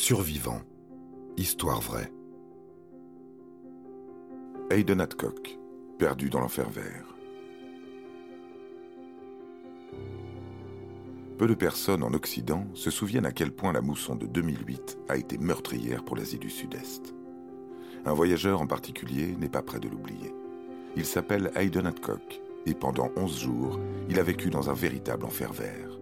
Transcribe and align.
Survivant. 0.00 0.60
Histoire 1.36 1.80
vraie. 1.80 2.12
Hayden 4.70 5.00
Hadcock, 5.00 5.58
perdu 5.98 6.30
dans 6.30 6.38
l'enfer 6.38 6.70
vert. 6.70 7.16
Peu 11.36 11.48
de 11.48 11.54
personnes 11.54 12.04
en 12.04 12.14
Occident 12.14 12.64
se 12.74 12.92
souviennent 12.92 13.26
à 13.26 13.32
quel 13.32 13.50
point 13.50 13.72
la 13.72 13.80
mousson 13.80 14.14
de 14.14 14.26
2008 14.26 14.98
a 15.08 15.16
été 15.16 15.36
meurtrière 15.36 16.04
pour 16.04 16.14
l'Asie 16.14 16.38
du 16.38 16.48
Sud-Est. 16.48 17.12
Un 18.06 18.12
voyageur 18.14 18.60
en 18.60 18.68
particulier 18.68 19.34
n'est 19.36 19.48
pas 19.48 19.62
prêt 19.62 19.80
de 19.80 19.88
l'oublier. 19.88 20.32
Il 20.94 21.06
s'appelle 21.06 21.50
Hayden 21.56 21.88
Hadcock 21.88 22.40
et 22.66 22.74
pendant 22.74 23.10
11 23.16 23.36
jours, 23.36 23.80
il 24.08 24.20
a 24.20 24.22
vécu 24.22 24.48
dans 24.48 24.70
un 24.70 24.74
véritable 24.74 25.24
enfer 25.24 25.52
vert. 25.52 25.97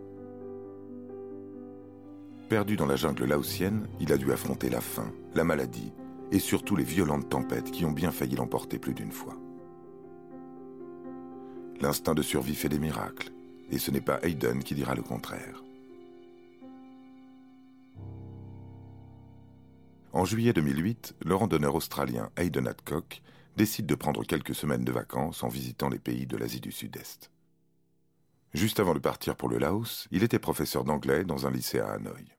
Perdu 2.48 2.76
dans 2.76 2.86
la 2.86 2.94
jungle 2.94 3.24
laotienne, 3.24 3.88
il 3.98 4.12
a 4.12 4.16
dû 4.16 4.32
affronter 4.32 4.70
la 4.70 4.80
faim, 4.80 5.12
la 5.34 5.42
maladie 5.42 5.92
et 6.30 6.38
surtout 6.38 6.76
les 6.76 6.84
violentes 6.84 7.28
tempêtes 7.28 7.72
qui 7.72 7.84
ont 7.84 7.92
bien 7.92 8.12
failli 8.12 8.36
l'emporter 8.36 8.78
plus 8.78 8.94
d'une 8.94 9.10
fois. 9.10 9.36
L'instinct 11.80 12.14
de 12.14 12.22
survie 12.22 12.54
fait 12.54 12.68
des 12.68 12.78
miracles, 12.78 13.32
et 13.70 13.78
ce 13.78 13.90
n'est 13.90 14.00
pas 14.00 14.20
Hayden 14.22 14.62
qui 14.62 14.74
dira 14.74 14.94
le 14.94 15.02
contraire. 15.02 15.62
En 20.12 20.24
juillet 20.24 20.52
2008, 20.52 21.16
le 21.24 21.34
randonneur 21.34 21.74
australien 21.74 22.30
Hayden 22.36 22.68
Hadcock 22.68 23.22
décide 23.56 23.86
de 23.86 23.94
prendre 23.94 24.24
quelques 24.24 24.54
semaines 24.54 24.84
de 24.84 24.92
vacances 24.92 25.42
en 25.42 25.48
visitant 25.48 25.88
les 25.88 25.98
pays 25.98 26.26
de 26.26 26.36
l'Asie 26.36 26.60
du 26.60 26.72
Sud-Est. 26.72 27.30
Juste 28.54 28.80
avant 28.80 28.94
de 28.94 29.00
partir 29.00 29.36
pour 29.36 29.48
le 29.48 29.58
Laos, 29.58 30.06
il 30.12 30.22
était 30.22 30.38
professeur 30.38 30.84
d'anglais 30.84 31.24
dans 31.24 31.46
un 31.46 31.50
lycée 31.50 31.80
à 31.80 31.90
Hanoï. 31.90 32.35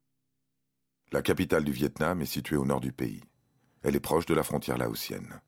La 1.13 1.21
capitale 1.21 1.63
du 1.63 1.71
Vietnam 1.71 2.21
est 2.21 2.25
située 2.25 2.57
au 2.57 2.65
nord 2.65 2.81
du 2.81 2.91
pays. 2.91 3.23
Elle 3.81 3.95
est 3.95 4.01
proche 4.01 4.25
de 4.25 4.33
la 4.33 4.43
frontière 4.43 4.77
laotienne. 4.77 5.39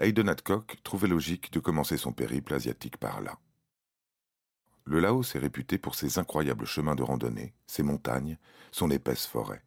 Hayden 0.00 0.28
Hadcock 0.28 0.78
trouvait 0.82 1.06
logique 1.06 1.52
de 1.52 1.60
commencer 1.60 1.96
son 1.96 2.12
périple 2.12 2.52
asiatique 2.52 2.96
par 2.96 3.20
là. 3.20 3.38
Le 4.84 4.98
Laos 4.98 5.36
est 5.36 5.38
réputé 5.38 5.78
pour 5.78 5.94
ses 5.94 6.18
incroyables 6.18 6.66
chemins 6.66 6.96
de 6.96 7.04
randonnée, 7.04 7.54
ses 7.68 7.84
montagnes, 7.84 8.38
son 8.72 8.90
épaisse 8.90 9.26
forêt. 9.26 9.62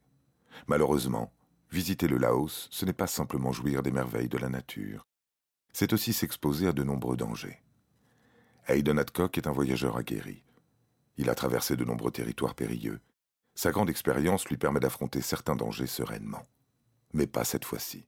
Malheureusement, 0.67 1.31
visiter 1.71 2.09
le 2.09 2.17
Laos, 2.17 2.67
ce 2.69 2.83
n'est 2.83 2.91
pas 2.91 3.07
simplement 3.07 3.53
jouir 3.53 3.81
des 3.81 3.91
merveilles 3.91 4.27
de 4.27 4.37
la 4.37 4.49
nature. 4.49 5.07
C'est 5.71 5.93
aussi 5.93 6.11
s'exposer 6.11 6.67
à 6.67 6.73
de 6.73 6.83
nombreux 6.83 7.15
dangers. 7.15 7.63
Hayden 8.67 8.99
Hadcock 8.99 9.37
est 9.37 9.47
un 9.47 9.53
voyageur 9.53 9.95
aguerri. 9.95 10.43
Il 11.15 11.29
a 11.29 11.35
traversé 11.35 11.77
de 11.77 11.85
nombreux 11.85 12.11
territoires 12.11 12.55
périlleux, 12.55 12.99
sa 13.59 13.71
grande 13.71 13.89
expérience 13.89 14.47
lui 14.47 14.55
permet 14.55 14.79
d'affronter 14.79 15.19
certains 15.19 15.57
dangers 15.57 15.85
sereinement. 15.85 16.47
Mais 17.11 17.27
pas 17.27 17.43
cette 17.43 17.65
fois-ci. 17.65 18.07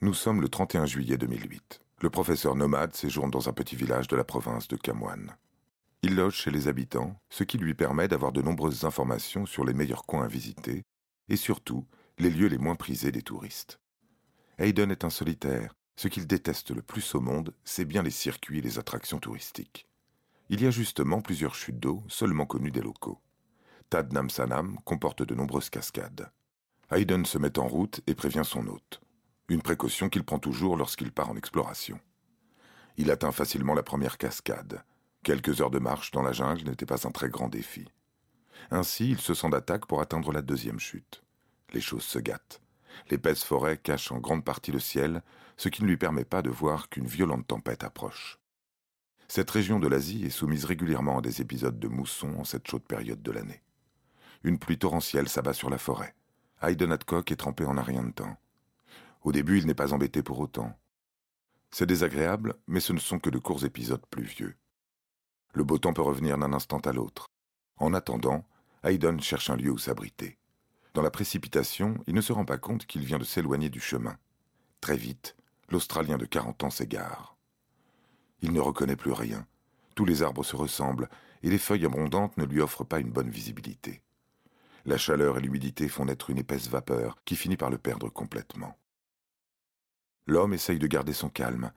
Nous 0.00 0.14
sommes 0.14 0.40
le 0.40 0.48
31 0.48 0.84
juillet 0.84 1.16
2008. 1.16 1.80
Le 2.00 2.10
professeur 2.10 2.56
nomade 2.56 2.92
séjourne 2.92 3.30
dans 3.30 3.48
un 3.48 3.52
petit 3.52 3.76
village 3.76 4.08
de 4.08 4.16
la 4.16 4.24
province 4.24 4.66
de 4.66 4.74
Kamwan. 4.74 5.36
Il 6.02 6.16
loge 6.16 6.34
chez 6.34 6.50
les 6.50 6.66
habitants, 6.66 7.14
ce 7.30 7.44
qui 7.44 7.56
lui 7.56 7.74
permet 7.74 8.08
d'avoir 8.08 8.32
de 8.32 8.42
nombreuses 8.42 8.84
informations 8.84 9.46
sur 9.46 9.64
les 9.64 9.74
meilleurs 9.74 10.06
coins 10.06 10.24
à 10.24 10.28
visiter 10.28 10.82
et 11.28 11.36
surtout 11.36 11.86
les 12.18 12.30
lieux 12.30 12.48
les 12.48 12.58
moins 12.58 12.74
prisés 12.74 13.12
des 13.12 13.22
touristes. 13.22 13.78
Hayden 14.58 14.90
est 14.90 15.04
un 15.04 15.10
solitaire. 15.10 15.72
Ce 15.94 16.08
qu'il 16.08 16.26
déteste 16.26 16.72
le 16.72 16.82
plus 16.82 17.14
au 17.14 17.20
monde, 17.20 17.54
c'est 17.62 17.84
bien 17.84 18.02
les 18.02 18.10
circuits 18.10 18.58
et 18.58 18.62
les 18.62 18.80
attractions 18.80 19.20
touristiques. 19.20 19.86
Il 20.48 20.60
y 20.60 20.66
a 20.66 20.72
justement 20.72 21.20
plusieurs 21.20 21.54
chutes 21.54 21.78
d'eau 21.78 22.02
seulement 22.08 22.44
connues 22.44 22.72
des 22.72 22.82
locaux. 22.82 23.21
Tad 23.92 24.10
Namsanam 24.10 24.78
comporte 24.86 25.22
de 25.22 25.34
nombreuses 25.34 25.68
cascades. 25.68 26.30
Hayden 26.90 27.26
se 27.26 27.36
met 27.36 27.58
en 27.58 27.68
route 27.68 28.00
et 28.06 28.14
prévient 28.14 28.40
son 28.42 28.66
hôte. 28.66 29.02
Une 29.50 29.60
précaution 29.60 30.08
qu'il 30.08 30.24
prend 30.24 30.38
toujours 30.38 30.78
lorsqu'il 30.78 31.12
part 31.12 31.28
en 31.28 31.36
exploration. 31.36 32.00
Il 32.96 33.10
atteint 33.10 33.32
facilement 33.32 33.74
la 33.74 33.82
première 33.82 34.16
cascade. 34.16 34.82
Quelques 35.22 35.60
heures 35.60 35.70
de 35.70 35.78
marche 35.78 36.10
dans 36.10 36.22
la 36.22 36.32
jungle 36.32 36.70
n'étaient 36.70 36.86
pas 36.86 37.06
un 37.06 37.10
très 37.10 37.28
grand 37.28 37.50
défi. 37.50 37.86
Ainsi, 38.70 39.10
il 39.10 39.20
se 39.20 39.34
sent 39.34 39.50
d'attaque 39.50 39.84
pour 39.84 40.00
atteindre 40.00 40.32
la 40.32 40.40
deuxième 40.40 40.80
chute. 40.80 41.22
Les 41.74 41.82
choses 41.82 42.04
se 42.04 42.18
gâtent. 42.18 42.62
L'épaisse 43.10 43.44
forêt 43.44 43.76
cache 43.76 44.10
en 44.10 44.20
grande 44.20 44.42
partie 44.42 44.72
le 44.72 44.80
ciel, 44.80 45.22
ce 45.58 45.68
qui 45.68 45.82
ne 45.82 45.88
lui 45.88 45.98
permet 45.98 46.24
pas 46.24 46.40
de 46.40 46.48
voir 46.48 46.88
qu'une 46.88 47.06
violente 47.06 47.46
tempête 47.46 47.84
approche. 47.84 48.38
Cette 49.28 49.50
région 49.50 49.78
de 49.78 49.88
l'Asie 49.88 50.24
est 50.24 50.30
soumise 50.30 50.64
régulièrement 50.64 51.18
à 51.18 51.20
des 51.20 51.42
épisodes 51.42 51.78
de 51.78 51.88
mousson 51.88 52.38
en 52.38 52.44
cette 52.44 52.66
chaude 52.66 52.84
période 52.84 53.22
de 53.22 53.30
l'année. 53.32 53.60
Une 54.44 54.58
pluie 54.58 54.78
torrentielle 54.78 55.28
s'abat 55.28 55.52
sur 55.52 55.70
la 55.70 55.78
forêt. 55.78 56.14
Hayden 56.62 56.92
Hadcock 56.92 57.30
est 57.30 57.36
trempé 57.36 57.64
en 57.64 57.78
un 57.78 57.82
rien 57.82 58.02
de 58.02 58.12
temps. 58.12 58.36
Au 59.22 59.32
début, 59.32 59.58
il 59.58 59.66
n'est 59.66 59.74
pas 59.74 59.92
embêté 59.92 60.22
pour 60.22 60.40
autant. 60.40 60.76
C'est 61.70 61.86
désagréable, 61.86 62.54
mais 62.66 62.80
ce 62.80 62.92
ne 62.92 62.98
sont 62.98 63.18
que 63.18 63.30
de 63.30 63.38
courts 63.38 63.64
épisodes 63.64 64.04
pluvieux. 64.10 64.56
Le 65.54 65.64
beau 65.64 65.78
temps 65.78 65.92
peut 65.92 66.02
revenir 66.02 66.38
d'un 66.38 66.52
instant 66.52 66.80
à 66.80 66.92
l'autre. 66.92 67.28
En 67.76 67.94
attendant, 67.94 68.44
Hayden 68.84 69.20
cherche 69.20 69.48
un 69.48 69.56
lieu 69.56 69.70
où 69.70 69.78
s'abriter. 69.78 70.38
Dans 70.94 71.02
la 71.02 71.10
précipitation, 71.10 71.94
il 72.06 72.14
ne 72.14 72.20
se 72.20 72.32
rend 72.32 72.44
pas 72.44 72.58
compte 72.58 72.86
qu'il 72.86 73.04
vient 73.04 73.18
de 73.18 73.24
s'éloigner 73.24 73.70
du 73.70 73.80
chemin. 73.80 74.18
Très 74.80 74.96
vite, 74.96 75.36
l'Australien 75.70 76.18
de 76.18 76.26
40 76.26 76.64
ans 76.64 76.70
s'égare. 76.70 77.36
Il 78.40 78.52
ne 78.52 78.60
reconnaît 78.60 78.96
plus 78.96 79.12
rien. 79.12 79.46
Tous 79.94 80.04
les 80.04 80.22
arbres 80.22 80.44
se 80.44 80.56
ressemblent, 80.56 81.08
et 81.42 81.50
les 81.50 81.58
feuilles 81.58 81.86
abondantes 81.86 82.36
ne 82.36 82.44
lui 82.44 82.60
offrent 82.60 82.84
pas 82.84 82.98
une 82.98 83.10
bonne 83.10 83.30
visibilité. 83.30 84.01
La 84.84 84.98
chaleur 84.98 85.38
et 85.38 85.40
l'humidité 85.40 85.88
font 85.88 86.06
naître 86.06 86.30
une 86.30 86.38
épaisse 86.38 86.68
vapeur 86.68 87.16
qui 87.24 87.36
finit 87.36 87.56
par 87.56 87.70
le 87.70 87.78
perdre 87.78 88.08
complètement. 88.08 88.76
L'homme 90.26 90.54
essaye 90.54 90.80
de 90.80 90.86
garder 90.88 91.12
son 91.12 91.28
calme. 91.28 91.72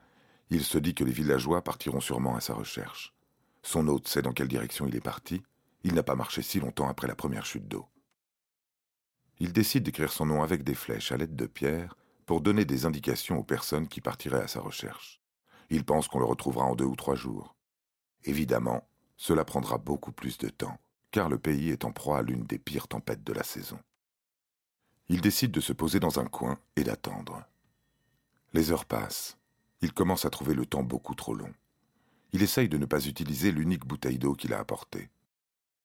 Il 0.50 0.64
se 0.64 0.78
dit 0.78 0.94
que 0.94 1.04
les 1.04 1.12
villageois 1.12 1.62
partiront 1.62 2.00
sûrement 2.00 2.34
à 2.34 2.40
sa 2.40 2.54
recherche. 2.54 3.14
Son 3.62 3.86
hôte 3.86 4.08
sait 4.08 4.22
dans 4.22 4.32
quelle 4.32 4.48
direction 4.48 4.86
il 4.88 4.96
est 4.96 5.00
parti. 5.00 5.42
Il 5.84 5.94
n'a 5.94 6.02
pas 6.02 6.16
marché 6.16 6.42
si 6.42 6.58
longtemps 6.58 6.88
après 6.88 7.06
la 7.06 7.14
première 7.14 7.46
chute 7.46 7.68
d'eau. 7.68 7.86
Il 9.38 9.52
décide 9.52 9.84
d'écrire 9.84 10.12
son 10.12 10.26
nom 10.26 10.42
avec 10.42 10.64
des 10.64 10.74
flèches 10.74 11.12
à 11.12 11.16
l'aide 11.16 11.36
de 11.36 11.46
pierres 11.46 11.96
pour 12.24 12.40
donner 12.40 12.64
des 12.64 12.86
indications 12.86 13.38
aux 13.38 13.44
personnes 13.44 13.86
qui 13.86 14.00
partiraient 14.00 14.42
à 14.42 14.48
sa 14.48 14.60
recherche. 14.60 15.20
Il 15.70 15.84
pense 15.84 16.08
qu'on 16.08 16.18
le 16.18 16.24
retrouvera 16.24 16.64
en 16.64 16.74
deux 16.74 16.84
ou 16.84 16.96
trois 16.96 17.14
jours. 17.14 17.54
Évidemment, 18.24 18.88
cela 19.16 19.44
prendra 19.44 19.78
beaucoup 19.78 20.12
plus 20.12 20.38
de 20.38 20.48
temps 20.48 20.78
car 21.16 21.30
le 21.30 21.38
pays 21.38 21.70
est 21.70 21.86
en 21.86 21.92
proie 21.92 22.18
à 22.18 22.22
l'une 22.22 22.44
des 22.44 22.58
pires 22.58 22.88
tempêtes 22.88 23.24
de 23.24 23.32
la 23.32 23.42
saison. 23.42 23.78
Il 25.08 25.22
décide 25.22 25.50
de 25.50 25.62
se 25.62 25.72
poser 25.72 25.98
dans 25.98 26.20
un 26.20 26.26
coin 26.26 26.58
et 26.76 26.84
d'attendre. 26.84 27.42
Les 28.52 28.70
heures 28.70 28.84
passent. 28.84 29.38
Il 29.80 29.94
commence 29.94 30.26
à 30.26 30.30
trouver 30.30 30.52
le 30.52 30.66
temps 30.66 30.82
beaucoup 30.82 31.14
trop 31.14 31.32
long. 31.32 31.54
Il 32.32 32.42
essaye 32.42 32.68
de 32.68 32.76
ne 32.76 32.84
pas 32.84 33.06
utiliser 33.06 33.50
l'unique 33.50 33.86
bouteille 33.86 34.18
d'eau 34.18 34.34
qu'il 34.34 34.52
a 34.52 34.58
apportée. 34.58 35.08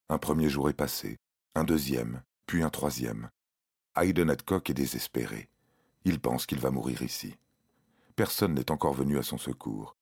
Un 0.09 0.17
premier 0.17 0.49
jour 0.49 0.69
est 0.69 0.73
passé, 0.73 1.17
un 1.55 1.63
deuxième, 1.63 2.23
puis 2.45 2.61
un 2.61 2.69
troisième. 2.69 3.29
Hayden 3.95 4.31
Hadcock 4.31 4.69
est 4.69 4.73
désespéré. 4.73 5.47
Il 6.03 6.19
pense 6.19 6.45
qu'il 6.45 6.59
va 6.59 6.71
mourir 6.71 7.03
ici. 7.03 7.37
Personne 8.17 8.55
n'est 8.55 8.69
encore 8.69 8.95
venu 8.95 9.17
à 9.17 9.23
son 9.23 9.37
secours. 9.37 9.95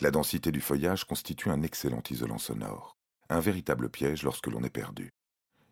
La 0.00 0.12
densité 0.12 0.52
du 0.52 0.60
feuillage 0.60 1.04
constitue 1.04 1.50
un 1.50 1.62
excellent 1.62 2.04
isolant 2.08 2.38
sonore 2.38 2.97
un 3.28 3.40
véritable 3.40 3.88
piège 3.88 4.22
lorsque 4.22 4.46
l'on 4.46 4.62
est 4.62 4.70
perdu. 4.70 5.12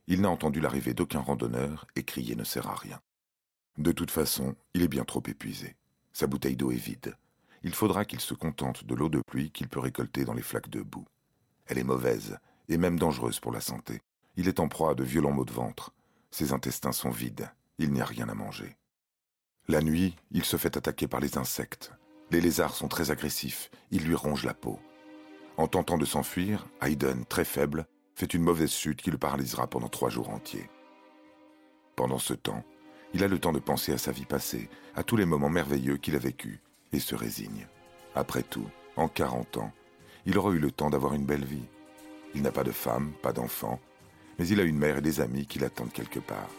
Il 0.07 0.21
n'a 0.21 0.31
entendu 0.31 0.61
l'arrivée 0.61 0.95
d'aucun 0.95 1.21
randonneur 1.21 1.87
et 1.97 2.05
crier 2.05 2.37
ne 2.37 2.45
sert 2.45 2.69
à 2.69 2.77
rien. 2.77 3.01
De 3.79 3.93
toute 3.93 4.11
façon, 4.11 4.55
il 4.75 4.83
est 4.83 4.89
bien 4.89 5.05
trop 5.05 5.23
épuisé. 5.27 5.77
Sa 6.13 6.27
bouteille 6.27 6.57
d'eau 6.57 6.71
est 6.71 6.77
vide. 6.77 7.17
Il 7.63 7.75
faudra 7.75 8.05
qu'il 8.05 8.21
se 8.21 8.35
contente 8.35 8.85
de 8.85 8.95
l'eau 8.95 9.09
de 9.09 9.21
pluie 9.27 9.51
qu'il 9.51 9.69
peut 9.69 9.81
récolter 9.81 10.25
dans 10.25 10.35
les 10.35 10.43
flaques 10.43 10.71
de 10.71 10.83
boue. 10.83 11.07
Elle 11.67 11.79
est 11.79 11.85
mauvaise 11.85 12.39
et 12.69 12.79
même 12.79 12.99
dangereuse 12.99 13.41
pour 13.41 13.53
la 13.53 13.61
santé. 13.61 14.01
Il 14.37 14.49
est 14.49 14.61
en 14.61 14.69
proie 14.69 14.93
à 14.93 14.95
de 14.95 15.05
violents 15.05 15.33
maux 15.33 15.45
de 15.45 15.53
ventre. 15.53 15.93
Ses 16.31 16.53
intestins 16.53 16.93
sont 16.93 17.11
vides. 17.11 17.51
Il 17.79 17.93
n'y 17.93 18.01
a 18.01 18.05
rien 18.05 18.29
à 18.29 18.35
manger. 18.35 18.77
La 19.69 19.83
nuit, 19.83 20.15
il 20.31 20.45
se 20.45 20.57
fait 20.57 20.77
attaquer 20.77 21.09
par 21.09 21.21
les 21.21 21.39
insectes. 21.39 21.93
Les 22.31 22.41
lézards 22.41 22.75
sont 22.75 22.89
très 22.89 23.11
agressifs. 23.11 23.71
Ils 23.91 24.05
lui 24.05 24.15
rongent 24.15 24.45
la 24.45 24.55
peau. 24.55 24.79
En 25.57 25.69
tentant 25.69 25.97
de 25.97 26.05
s'enfuir, 26.05 26.67
Hayden, 26.83 27.25
très 27.25 27.45
faible, 27.45 27.87
fait 28.15 28.35
une 28.35 28.43
mauvaise 28.43 28.73
chute 28.73 29.01
qui 29.01 29.11
le 29.11 29.19
paralysera 29.19 29.67
pendant 29.67 29.89
trois 29.89 30.11
jours 30.11 30.29
entiers. 30.29 30.69
Pendant 31.97 32.19
ce 32.19 32.35
temps, 32.35 32.63
il 33.15 33.25
a 33.25 33.29
le 33.29 33.39
temps 33.39 33.53
de 33.53 33.59
penser 33.59 33.93
à 33.93 33.99
sa 33.99 34.13
vie 34.13 34.27
passée, 34.27 34.69
à 34.95 35.03
tous 35.03 35.17
les 35.17 35.25
moments 35.25 35.49
merveilleux 35.49 35.97
qu'il 35.97 36.15
a 36.15 36.19
vécus, 36.19 36.61
et 36.93 37.01
se 37.01 37.15
résigne. 37.15 37.67
Après 38.15 38.43
tout, 38.43 38.69
en 38.97 39.09
40 39.09 39.57
ans, 39.57 39.73
il 40.27 40.37
aura 40.37 40.51
eu 40.51 40.59
le 40.59 40.71
temps 40.71 40.91
d'avoir 40.91 41.15
une 41.15 41.25
belle 41.25 41.45
vie. 41.45 41.69
Il 42.35 42.43
n'a 42.43 42.53
pas 42.53 42.65
de 42.65 42.73
femme, 42.73 43.13
pas 43.23 43.33
d'enfant, 43.33 43.81
mais 44.39 44.47
il 44.49 44.61
a 44.61 44.65
une 44.65 44.77
mère 44.77 44.99
et 44.99 45.03
des 45.03 45.21
amis 45.23 45.47
qui 45.47 45.59
l'attendent 45.59 45.93
quelque 45.93 46.21
part. 46.21 46.51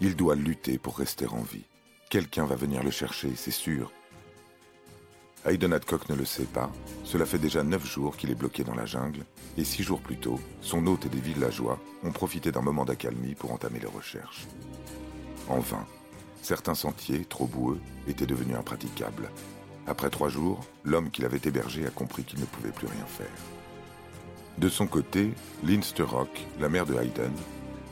Il 0.00 0.16
doit 0.16 0.34
lutter 0.34 0.78
pour 0.78 0.98
rester 0.98 1.26
en 1.26 1.40
vie. 1.40 1.64
Quelqu'un 2.10 2.44
va 2.44 2.56
venir 2.56 2.82
le 2.82 2.90
chercher, 2.90 3.32
c'est 3.36 3.50
sûr, 3.50 3.90
Hayden 5.46 5.74
Hadcock 5.74 6.08
ne 6.08 6.14
le 6.14 6.24
sait 6.24 6.44
pas. 6.44 6.70
Cela 7.04 7.26
fait 7.26 7.38
déjà 7.38 7.62
neuf 7.62 7.86
jours 7.86 8.16
qu'il 8.16 8.30
est 8.30 8.34
bloqué 8.34 8.64
dans 8.64 8.74
la 8.74 8.86
jungle, 8.86 9.24
et 9.58 9.64
six 9.64 9.82
jours 9.82 10.00
plus 10.00 10.16
tôt, 10.16 10.40
son 10.62 10.86
hôte 10.86 11.04
et 11.04 11.10
des 11.10 11.20
villageois 11.20 11.78
ont 12.02 12.12
profité 12.12 12.50
d'un 12.50 12.62
moment 12.62 12.86
d'accalmie 12.86 13.34
pour 13.34 13.52
entamer 13.52 13.78
les 13.78 13.86
recherches. 13.86 14.46
En 15.48 15.60
vain. 15.60 15.86
Certains 16.40 16.74
sentiers, 16.74 17.24
trop 17.24 17.46
boueux, 17.46 17.78
étaient 18.08 18.26
devenus 18.26 18.56
impraticables. 18.56 19.30
Après 19.86 20.08
trois 20.08 20.30
jours, 20.30 20.60
l'homme 20.82 21.10
qui 21.10 21.20
l'avait 21.20 21.40
hébergé 21.44 21.86
a 21.86 21.90
compris 21.90 22.24
qu'il 22.24 22.40
ne 22.40 22.46
pouvait 22.46 22.72
plus 22.72 22.86
rien 22.86 23.04
faire. 23.06 23.26
De 24.56 24.68
son 24.68 24.86
côté, 24.86 25.32
Leinster 25.62 26.04
Rock, 26.04 26.46
la 26.58 26.70
mère 26.70 26.86
de 26.86 26.94
Hayden, 26.94 27.32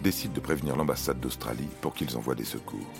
décide 0.02 0.32
de 0.32 0.40
prévenir 0.40 0.76
l'ambassade 0.76 1.20
d'Australie 1.20 1.68
pour 1.82 1.92
qu'ils 1.94 2.16
envoient 2.16 2.34
des 2.34 2.44
secours. 2.44 2.90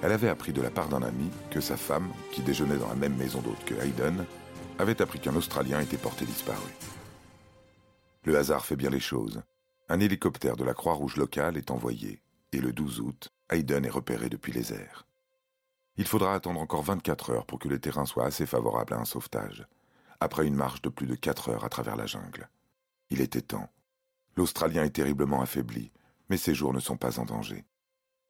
Elle 0.00 0.12
avait 0.12 0.28
appris 0.28 0.52
de 0.52 0.62
la 0.62 0.70
part 0.70 0.88
d'un 0.88 1.02
ami 1.02 1.28
que 1.50 1.60
sa 1.60 1.76
femme, 1.76 2.12
qui 2.32 2.42
déjeunait 2.42 2.78
dans 2.78 2.88
la 2.88 2.94
même 2.94 3.16
maison 3.16 3.40
d'hôte 3.40 3.64
que 3.64 3.74
Hayden, 3.74 4.24
avait 4.78 5.02
appris 5.02 5.18
qu'un 5.18 5.34
Australien 5.34 5.80
était 5.80 5.96
porté 5.96 6.24
disparu. 6.24 6.70
Le 8.22 8.36
hasard 8.38 8.64
fait 8.64 8.76
bien 8.76 8.90
les 8.90 9.00
choses. 9.00 9.42
Un 9.88 9.98
hélicoptère 9.98 10.56
de 10.56 10.64
la 10.64 10.74
Croix-Rouge 10.74 11.16
locale 11.16 11.56
est 11.56 11.72
envoyé, 11.72 12.22
et 12.52 12.60
le 12.60 12.72
12 12.72 13.00
août, 13.00 13.32
Hayden 13.50 13.84
est 13.84 13.90
repéré 13.90 14.28
depuis 14.28 14.52
les 14.52 14.72
airs. 14.72 15.06
Il 15.96 16.06
faudra 16.06 16.34
attendre 16.34 16.60
encore 16.60 16.82
24 16.82 17.30
heures 17.30 17.46
pour 17.46 17.58
que 17.58 17.68
le 17.68 17.80
terrain 17.80 18.06
soit 18.06 18.24
assez 18.24 18.46
favorable 18.46 18.94
à 18.94 18.98
un 18.98 19.04
sauvetage, 19.04 19.66
après 20.20 20.46
une 20.46 20.54
marche 20.54 20.80
de 20.82 20.90
plus 20.90 21.06
de 21.06 21.16
4 21.16 21.48
heures 21.48 21.64
à 21.64 21.68
travers 21.68 21.96
la 21.96 22.06
jungle. 22.06 22.48
Il 23.10 23.20
était 23.20 23.40
temps. 23.40 23.68
L'Australien 24.36 24.84
est 24.84 24.90
terriblement 24.90 25.42
affaibli, 25.42 25.90
mais 26.28 26.36
ses 26.36 26.54
jours 26.54 26.72
ne 26.72 26.78
sont 26.78 26.96
pas 26.96 27.18
en 27.18 27.24
danger. 27.24 27.64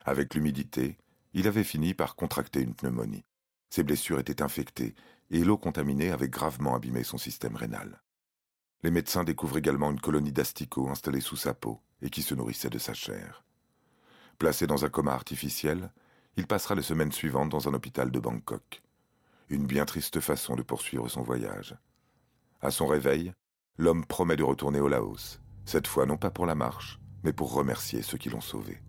Avec 0.05 0.35
l'humidité, 0.35 0.97
il 1.35 1.47
avait 1.47 1.65
fini 1.65 1.95
par 1.95 2.17
contracter 2.17 2.61
une 2.61 2.75
pneumonie. 2.75 3.25
Ses 3.71 3.83
blessures 3.83 4.19
étaient 4.19 4.43
infectées 4.43 4.95
et 5.31 5.45
l'eau 5.45 5.59
contaminée 5.59 6.11
avait 6.11 6.29
gravement 6.29 6.75
abîmé 6.75 7.05
son 7.05 7.19
système 7.19 7.57
rénal. 7.57 8.03
Les 8.83 8.91
médecins 8.91 9.25
découvrent 9.25 9.59
également 9.59 9.91
une 9.91 10.01
colonie 10.01 10.33
d'asticots 10.33 10.89
installée 10.89 11.21
sous 11.21 11.37
sa 11.37 11.53
peau 11.53 11.81
et 12.01 12.11
qui 12.11 12.23
se 12.23 12.35
nourrissait 12.35 12.71
de 12.71 12.79
sa 12.79 12.95
chair. 12.95 13.45
Placé 14.39 14.67
dans 14.67 14.85
un 14.85 14.89
coma 14.89 15.13
artificiel, 15.13 15.93
il 16.37 16.47
passera 16.47 16.77
les 16.77 16.83
semaines 16.83 17.13
suivantes 17.13 17.49
dans 17.49 17.69
un 17.69 17.75
hôpital 17.75 18.13
de 18.13 18.21
Bangkok. 18.21 18.83
Une 19.49 19.67
bien 19.67 19.85
triste 19.85 20.21
façon 20.21 20.55
de 20.55 20.63
poursuivre 20.63 21.09
son 21.09 21.23
voyage. 21.23 21.77
À 22.61 22.71
son 22.71 22.87
réveil, 22.87 23.33
l'homme 23.77 24.05
promet 24.05 24.37
de 24.37 24.45
retourner 24.45 24.81
au 24.81 24.89
Laos, 24.89 25.41
cette 25.65 25.89
fois 25.89 26.07
non 26.07 26.17
pas 26.17 26.31
pour 26.31 26.47
la 26.47 26.55
marche, 26.55 27.01
mais 27.25 27.33
pour 27.33 27.53
remercier 27.53 28.03
ceux 28.03 28.19
qui 28.19 28.31
l'ont 28.31 28.41
sauvé. 28.41 28.81